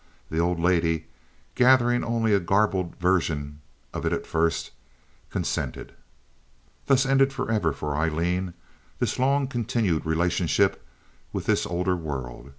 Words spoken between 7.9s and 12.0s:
Aileen this long continued relationship with this older